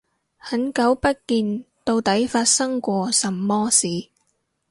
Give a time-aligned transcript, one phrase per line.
[0.39, 4.09] 很久不見，到底發生過什麼事